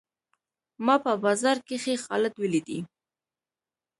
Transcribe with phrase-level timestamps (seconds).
[0.85, 2.79] ما په بازار کښي خالد وليدئ.